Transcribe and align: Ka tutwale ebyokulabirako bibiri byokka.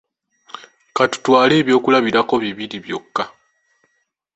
Ka 0.95 1.03
tutwale 1.11 1.53
ebyokulabirako 1.61 2.33
bibiri 2.43 2.77
byokka. 2.85 3.23